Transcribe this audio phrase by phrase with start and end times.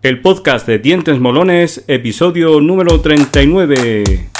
[0.00, 4.30] El podcast de Dientes Molones, episodio número 39.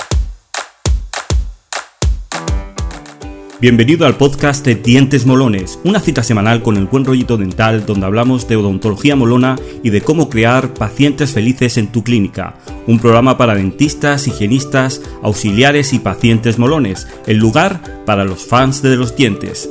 [3.61, 8.07] Bienvenido al podcast de Dientes Molones, una cita semanal con el buen rollito dental donde
[8.07, 12.55] hablamos de odontología molona y de cómo crear pacientes felices en tu clínica.
[12.87, 18.95] Un programa para dentistas, higienistas, auxiliares y pacientes molones, el lugar para los fans de
[18.95, 19.69] los dientes.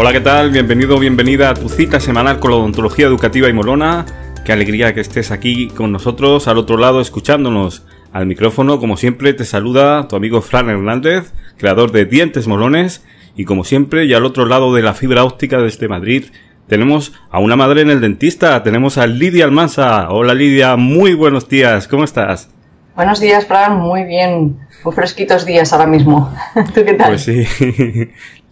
[0.00, 0.52] Hola, ¿qué tal?
[0.52, 4.06] Bienvenido bienvenida a tu cita semanal con la odontología educativa y molona.
[4.44, 7.84] Qué alegría que estés aquí con nosotros, al otro lado, escuchándonos.
[8.12, 13.04] Al micrófono, como siempre, te saluda tu amigo Fran Hernández, creador de Dientes Molones.
[13.34, 16.26] Y como siempre, y al otro lado de la fibra óptica desde Madrid,
[16.68, 18.62] tenemos a una madre en el dentista.
[18.62, 20.10] Tenemos a Lidia Almanza.
[20.10, 21.88] Hola Lidia, muy buenos días.
[21.88, 22.50] ¿Cómo estás?
[22.94, 23.78] Buenos días, Fran.
[23.80, 24.60] Muy bien.
[24.84, 26.32] Muy fresquitos días ahora mismo.
[26.72, 27.08] ¿Tú qué tal?
[27.08, 27.44] Pues sí.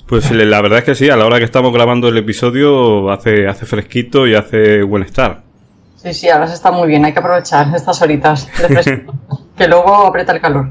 [0.07, 3.49] Pues la verdad es que sí, a la hora que estamos grabando el episodio hace,
[3.49, 5.43] hace fresquito y hace buen estar.
[5.97, 9.05] Sí, sí, ahora se está muy bien, hay que aprovechar estas horitas de
[9.57, 10.69] que luego aprieta el calor.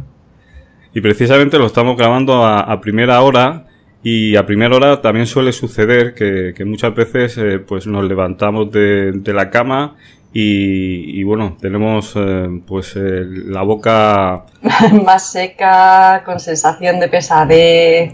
[0.94, 3.66] Y precisamente lo estamos grabando a, primera hora
[4.02, 9.22] y a primera hora también suele suceder que, muchas veces eh, pues nos levantamos de,
[9.25, 9.97] la cama
[10.31, 14.45] y, bueno, tenemos eh, pues eh, la boca
[15.05, 18.14] más seca, con sensación de pesadez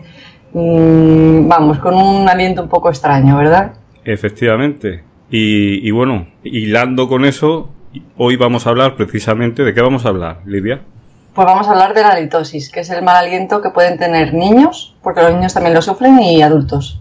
[0.53, 3.73] Mm, vamos, con un aliento un poco extraño, ¿verdad?
[4.03, 5.03] Efectivamente.
[5.33, 7.69] Y, bueno, hilando con eso,
[8.17, 10.81] hoy vamos a hablar precisamente de qué vamos a hablar, Lidia.
[11.33, 14.33] Pues vamos a hablar de la halitosis, que es el mal aliento que pueden tener
[14.33, 16.99] niños, porque los niños también lo sufren, y adultos.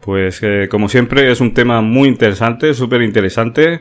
[0.00, 3.80] Pues eh, como siempre es un tema muy interesante, súper interesante,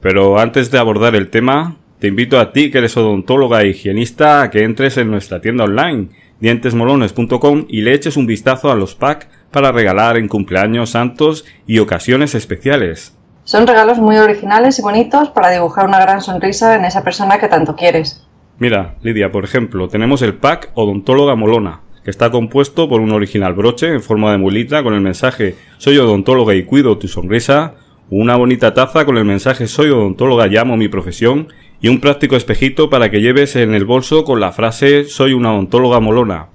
[0.00, 4.42] pero antes de abordar el tema, te invito a ti que eres odontóloga e higienista
[4.42, 6.08] a que entres en nuestra tienda online
[6.44, 11.78] dientesmolones.com y le eches un vistazo a los packs para regalar en cumpleaños santos y
[11.78, 13.16] ocasiones especiales.
[13.44, 17.48] Son regalos muy originales y bonitos para dibujar una gran sonrisa en esa persona que
[17.48, 18.26] tanto quieres.
[18.58, 23.54] Mira, Lidia, por ejemplo, tenemos el pack Odontóloga Molona, que está compuesto por un original
[23.54, 27.72] broche en forma de mulita con el mensaje Soy odontóloga y cuido tu sonrisa,
[28.10, 31.48] una bonita taza con el mensaje Soy odontóloga y amo mi profesión
[31.84, 35.52] y un práctico espejito para que lleves en el bolso con la frase Soy una
[35.52, 36.48] ontóloga molona.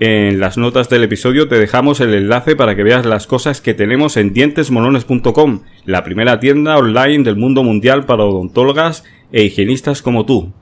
[0.00, 3.74] En las notas del episodio te dejamos el enlace para que veas las cosas que
[3.74, 10.26] tenemos en dientesmolones.com, la primera tienda online del mundo mundial para odontólogas e higienistas como
[10.26, 10.52] tú.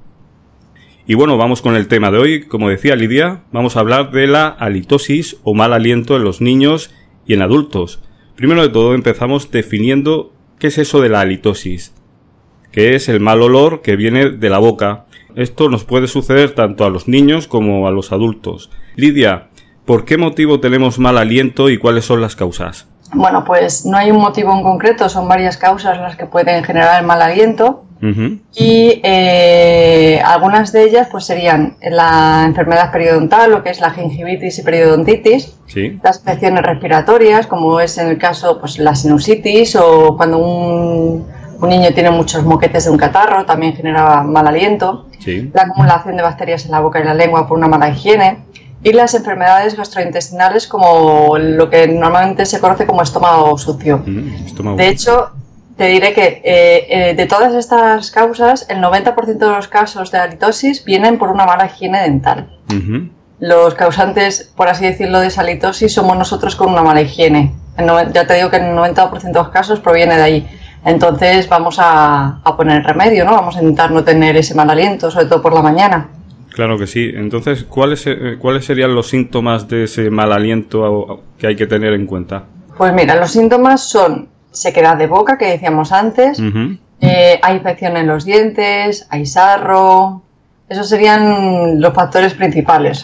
[1.06, 2.42] Y bueno, vamos con el tema de hoy.
[2.42, 6.90] Como decía Lidia, vamos a hablar de la halitosis o mal aliento en los niños
[7.26, 8.02] y en adultos.
[8.36, 11.94] Primero de todo empezamos definiendo qué es eso de la halitosis
[12.74, 15.04] que es el mal olor que viene de la boca.
[15.36, 18.68] Esto nos puede suceder tanto a los niños como a los adultos.
[18.96, 19.46] Lidia,
[19.84, 22.88] ¿por qué motivo tenemos mal aliento y cuáles son las causas?
[23.12, 27.00] Bueno, pues no hay un motivo en concreto, son varias causas las que pueden generar
[27.00, 27.84] el mal aliento.
[28.54, 34.58] Y eh, algunas de ellas pues serían la enfermedad periodontal, lo que es la gingivitis
[34.58, 35.58] y periodontitis,
[36.02, 41.24] las infecciones respiratorias, como es en el caso pues la sinusitis o cuando un
[41.60, 45.06] un niño tiene muchos moquetes de un catarro, también genera mal aliento.
[45.52, 48.38] La acumulación de bacterias en la boca y la lengua por una mala higiene.
[48.82, 54.02] Y las enfermedades gastrointestinales como lo que normalmente se conoce como estómago sucio.
[54.04, 55.30] Mm, de hecho,
[55.76, 60.18] te diré que eh, eh, de todas estas causas, el 90% de los casos de
[60.18, 62.50] halitosis vienen por una mala higiene dental.
[63.40, 67.54] Los causantes, por así decirlo, de esa halitosis somos nosotros con una mala higiene.
[68.12, 70.48] ya te digo que el 90% de los casos proviene de ahí.
[70.84, 73.32] Entonces vamos a, poner remedio, ¿no?
[73.32, 76.08] Vamos a intentar no tener ese mal aliento, sobre todo por la mañana.
[76.50, 77.10] Claro que sí.
[77.14, 81.94] Entonces, ¿cuáles, eh, ¿cuáles serían los síntomas de ese mal aliento que hay que tener
[81.94, 82.44] en cuenta?
[82.76, 86.40] Pues mira, los síntomas son sequedad de boca, que decíamos antes,
[87.00, 90.22] eh, hay infección en los dientes, hay sarro,
[90.68, 93.02] esos serían los factores principales.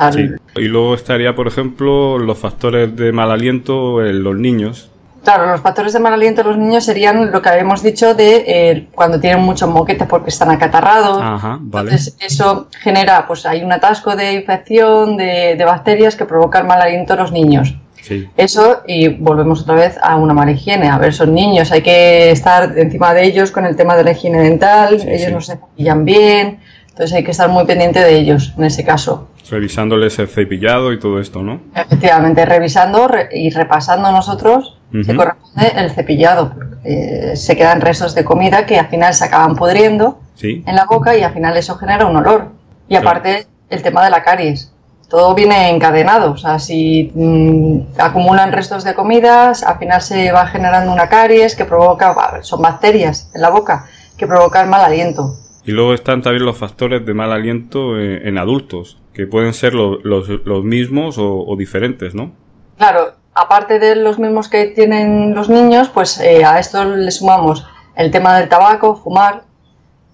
[0.57, 4.90] Y luego estaría, por ejemplo, los factores de mal aliento en los niños.
[5.23, 8.45] Claro, los factores de mal aliento en los niños serían lo que habíamos dicho de
[8.47, 11.19] eh, cuando tienen muchos moquetes porque están acatarrados.
[11.21, 11.91] Ajá, vale.
[11.91, 17.13] Entonces eso genera, pues hay un atasco de infección de, bacterias que provocan mal aliento
[17.13, 17.77] en los niños.
[18.03, 18.29] Sí.
[18.35, 20.89] Eso, y volvemos otra vez a una mala higiene.
[20.89, 24.13] A ver, son niños, hay que estar encima de ellos con el tema de la
[24.13, 26.61] higiene dental, ellos no se cepillan bien,
[27.01, 29.29] entonces hay que estar muy pendiente de ellos en ese caso.
[29.49, 31.63] Revisándoles el cepillado y todo esto, ¿no?
[31.75, 36.53] Efectivamente, revisando y repasando nosotros se corresponde el cepillado.
[36.85, 41.17] Porque, se quedan restos de comida que al final se acaban pudriendo en la boca
[41.17, 42.49] y al final eso genera un olor.
[42.87, 44.71] Y aparte el tema de la caries.
[45.09, 50.47] Todo viene encadenado, o sea, si mm, acumulan restos de comidas, al final se va
[50.49, 53.87] generando una caries que provoca, son bacterias en la boca,
[54.19, 55.40] que provocan mal aliento.
[55.65, 59.75] Y luego están también los factores de mal aliento eh, en, adultos, que pueden ser
[59.75, 62.33] los, mismos o, diferentes, ¿no?
[62.79, 67.67] Claro, aparte de los mismos que tienen los niños, pues eh, a esto le sumamos
[67.95, 69.43] el tema del tabaco, fumar,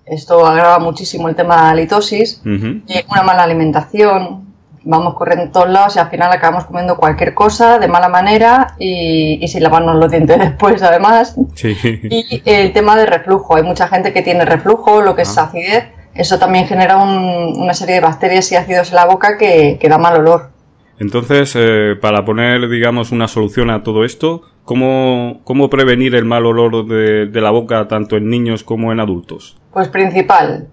[0.04, 4.45] esto agrava muchísimo el tema de la litosis, y una mala alimentación,
[4.86, 8.74] vamos corriendo en todos lados y al final acabamos comiendo cualquier cosa de mala manera
[8.78, 11.36] y, sin lavarnos los dientes después además.
[11.62, 15.44] Y el tema de reflujo, hay mucha gente que tiene reflujo, lo que es ah.
[15.44, 15.84] acidez,
[16.14, 20.18] eso también genera una serie de bacterias y ácidos en la boca que, da mal
[20.20, 20.50] olor.
[20.98, 26.46] Entonces, eh, para poner, digamos, una solución a todo esto, ¿cómo, cómo prevenir el mal
[26.46, 29.58] olor de, de la boca tanto en niños como en adultos?
[29.72, 30.68] Pues principal,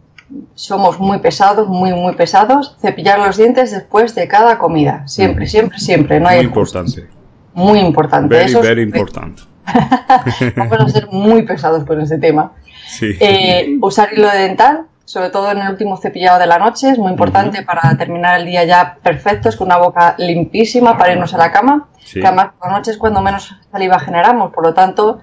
[0.55, 2.77] somos muy pesados, muy, muy pesados.
[2.81, 5.07] Cepillar los dientes después de cada comida.
[5.07, 6.19] Siempre, siempre, siempre.
[6.19, 7.07] No muy importante.
[7.53, 8.35] Muy importante.
[8.35, 9.43] Very, very importante.
[10.55, 12.53] Vamos a ser muy pesados con ese tema.
[13.01, 17.11] Eh, usar hilo dental, sobre todo en el último cepillado de la noche, es muy
[17.11, 21.51] importante para terminar el día ya perfectos, con una boca limpísima para irnos a la
[21.51, 21.89] cama.
[22.11, 25.21] Que además por la noche es cuando menos saliva generamos, por lo tanto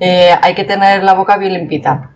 [0.00, 2.11] eh, hay que tener la boca bien limpita.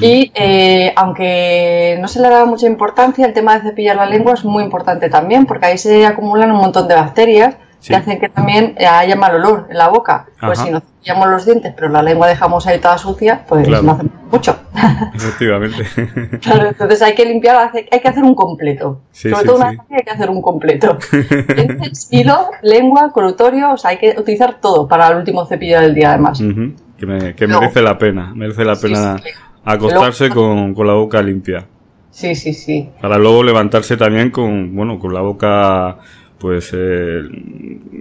[0.00, 4.34] Y eh, aunque no se le da mucha importancia, el tema de cepillar la lengua
[4.34, 7.56] es muy importante también, porque ahí se acumulan un montón de bacterias
[7.86, 10.26] que hacen que también haya mal olor en la boca.
[10.40, 13.92] Pues si nos cepillamos los dientes, pero la lengua dejamos ahí toda sucia, pues no
[13.92, 14.58] hace mucho.
[15.14, 15.84] Efectivamente.
[16.42, 19.02] claro, entonces hay que limpiar, hay que hacer un completo.
[19.12, 20.98] Sobre todo una hay que hacer un completo.
[21.12, 25.94] Dientes, hilo, lengua, colutorio, o sea, hay que utilizar todo para el último cepillo del
[25.94, 26.42] día además.
[26.98, 29.16] Que, merece la pena, merece la pena
[29.66, 31.66] Acostarse con, la boca limpia.
[32.10, 32.88] Sí, sí, sí.
[33.00, 35.98] Para luego levantarse también con, bueno, con la boca
[36.38, 37.22] pues eh,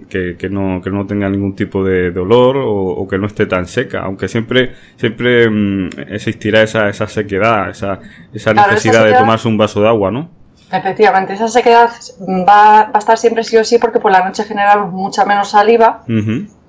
[0.09, 4.01] que, no, que no tenga ningún tipo de dolor o, que no esté tan seca,
[4.01, 7.99] aunque siempre siempre mm, existirá esa, esa sequedad, esa,
[8.33, 10.29] esa necesidad de tomarse un vaso de agua, ¿no?
[10.71, 11.89] Efectivamente, esa sequedad
[12.19, 15.49] va, va, a estar siempre sí o sí porque por la noche generamos mucha menos
[15.49, 16.03] saliva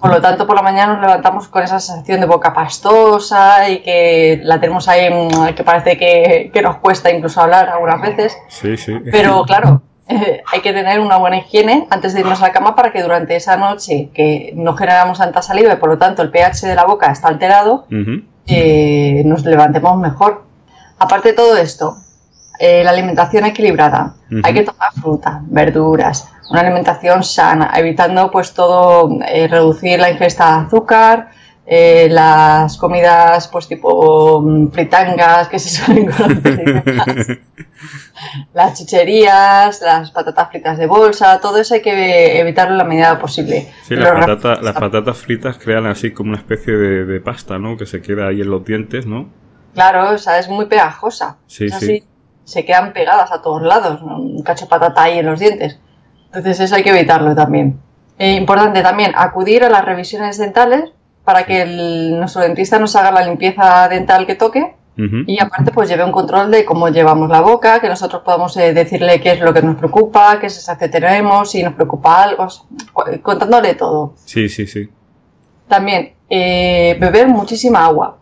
[0.01, 3.79] por lo tanto, por la mañana nos levantamos con esa sensación de boca pastosa y
[3.79, 8.37] que la tenemos ahí, mm, que parece que, nos cuesta incluso hablar algunas veces.
[8.49, 8.95] Sí, sí.
[9.11, 12.77] Pero claro, eh, hay que tener una buena higiene antes de irnos a la cama
[12.77, 16.31] para que durante esa noche que no generamos tanta saliva y por lo tanto el
[16.31, 17.87] pH de la boca está alterado,
[18.47, 20.45] eh, nos levantemos mejor.
[20.99, 21.97] Aparte de todo esto,
[22.59, 24.15] eh, la alimentación equilibrada.
[24.43, 30.47] Hay que tomar fruta, verduras, una alimentación sana, evitando pues todo, eh, reducir la ingesta
[30.47, 31.29] de azúcar,
[31.69, 37.41] eh, las comidas pues tipo mm, fritangas que se suelen conocer,
[38.55, 43.19] las chicherías, las patatas fritas de bolsa, todo eso hay que evitarlo en la medida
[43.19, 43.73] posible.
[43.83, 44.37] Sí, las,
[44.75, 47.77] patatas fritas crean así como una especie de, pasta, ¿no?
[47.77, 49.29] Que se queda ahí en los dientes, ¿no?
[49.75, 51.37] Claro, o sea, es muy pegajosa.
[51.47, 52.05] Sí, sí.
[52.47, 55.81] Se quedan pegadas a todos lados, un cacho patata ahí en los dientes.
[56.27, 57.81] Entonces eso hay que evitarlo también.
[58.19, 60.93] Eh, importante también acudir a las revisiones dentales
[61.25, 64.75] para que el, nuestro dentista nos haga la limpieza dental que toque
[65.27, 68.73] y aparte pues lleve un control de cómo llevamos la boca, que nosotros podamos eh,
[68.73, 72.49] decirle qué es lo que nos preocupa, qué sensación tenemos, si nos preocupa algo,
[73.21, 74.15] contándole todo.
[74.25, 74.89] Sí, sí, sí.
[75.69, 78.17] También eh, beber muchísima agua.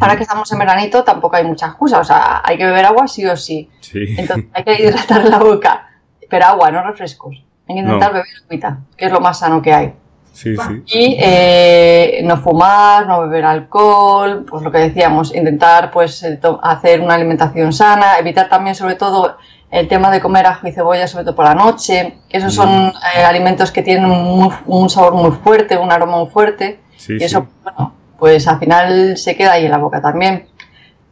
[0.00, 3.08] Ahora que estamos en veranito tampoco hay mucha excusa, o sea, hay que beber agua
[3.08, 3.68] sí o sí.
[3.80, 4.14] sí.
[4.16, 5.88] Entonces hay que hidratar la boca,
[6.28, 7.42] pero agua, no refrescos.
[7.68, 9.94] Hay que intentar beber agüita, que es lo más sano que hay.
[10.32, 10.82] Sí, sí.
[10.86, 17.00] Y eh, no fumar, no beber alcohol, pues lo que decíamos, intentar pues eh, hacer
[17.00, 19.36] una alimentación sana, evitar también sobre todo
[19.70, 22.18] el tema de comer ajo y cebolla, sobre todo por la noche.
[22.28, 26.80] Esos son eh, alimentos que tienen un, sabor muy fuerte, un aroma muy fuerte.
[27.08, 30.46] y eso, bueno, pues al final se queda ahí en la boca también.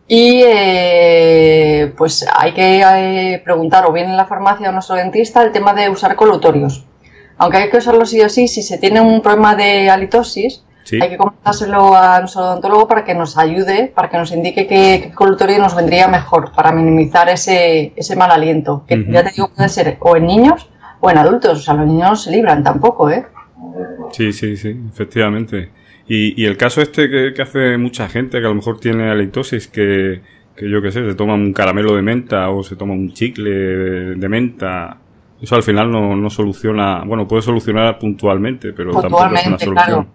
[0.06, 5.42] Y eh, pues hay que eh, preguntar o bien en la farmacia o nuestro dentista
[5.42, 6.86] el tema de usar colutorios.
[7.36, 11.10] Aunque hay que usarlo sí o sí, si se tiene un problema de halitosis, hay
[11.10, 15.58] que comentárselo a nuestro odontólogo para que nos ayude, para que nos indique qué, colutorio
[15.58, 18.84] nos vendría mejor para minimizar ese, ese mal aliento.
[18.86, 21.58] Que ya te digo, puede ser o en niños o en adultos.
[21.58, 23.26] O sea, los niños no se libran tampoco, ¿eh?
[24.12, 25.70] Sí, sí, sí, efectivamente.
[26.08, 30.22] Y, el caso este que, hace mucha gente que a lo mejor tiene halitosis, que,
[30.56, 33.50] que yo qué sé, se toma un caramelo de menta o se toma un chicle
[33.50, 34.96] de, menta,
[35.40, 39.74] eso al final no, no, soluciona, bueno, puede solucionar puntualmente, pero tampoco es una solución.
[39.74, 40.06] Claro.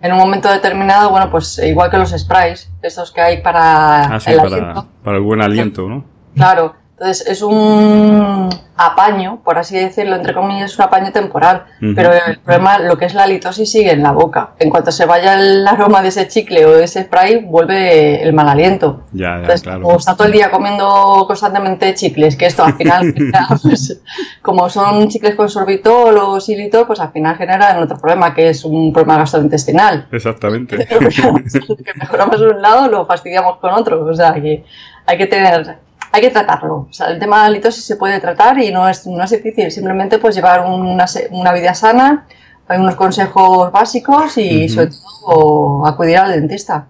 [0.00, 4.20] En un momento determinado, bueno, pues igual que los sprays, estos que hay para ah,
[4.26, 6.04] el para, para el buen aliento, ¿no?
[6.34, 11.64] Claro, entonces es un apaño, por así decirlo, entre comillas, es un apaño temporal,
[11.94, 14.50] pero el problema, lo que es la litosis sigue en la boca.
[14.58, 18.32] En cuanto se vaya el aroma de ese chicle o de ese spray, vuelve el
[18.32, 19.04] mal aliento.
[19.12, 19.82] Ya, Entonces, claro.
[19.82, 23.14] Como está todo el día comiendo constantemente chicles, que esto al final,
[23.62, 24.00] pues,
[24.40, 28.64] como son chicles con sorbitol o xilitol, pues al final generan otro problema, que es
[28.64, 30.08] un problema gastrointestinal.
[30.10, 30.86] Exactamente.
[30.86, 34.04] que mejoramos un lado, lo fastidiamos con otro.
[34.04, 34.64] O sea, que
[35.06, 35.76] hay que tener
[36.12, 36.86] hay que tratarlo.
[36.90, 39.30] O sea, el tema de la litosis se puede tratar y no es, no es
[39.30, 39.70] difícil.
[39.70, 42.26] Simplemente pues llevar una, una vida sana,
[42.68, 46.86] hay unos consejos básicos y sobre todo acudir al dentista.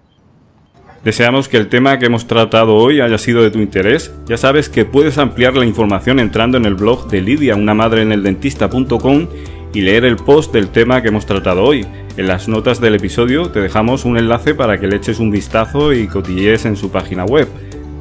[1.03, 4.13] Deseamos que el tema que hemos tratado hoy haya sido de tu interés.
[4.25, 8.01] Ya sabes que puedes ampliar la información entrando en el blog de Lidia, una madre
[8.03, 9.27] en el dentista.com
[9.73, 11.85] y leer el post del tema que hemos tratado hoy.
[12.15, 15.93] En las notas del episodio te dejamos un enlace para que le eches un vistazo
[15.93, 17.47] y cotillees en su página web.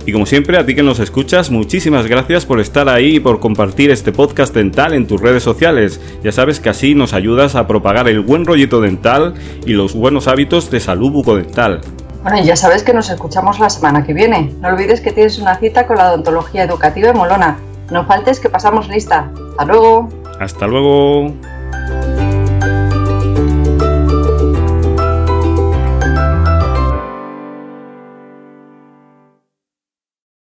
[0.04, 3.38] Y como siempre, a ti que nos escuchas, muchísimas gracias por estar ahí y por
[3.38, 6.00] compartir este podcast dental en tus redes sociales.
[6.24, 10.26] Ya sabes que así nos ayudas a propagar el buen rollito dental y los buenos
[10.26, 11.80] hábitos de salud bucodental.
[12.22, 14.52] Bueno, y ya sabes que nos escuchamos la semana que viene.
[14.60, 17.58] No olvides que tienes una cita con la odontología educativa en Molona.
[17.90, 19.30] No faltes que pasamos lista.
[19.50, 20.08] Hasta luego.
[20.40, 21.32] Hasta luego.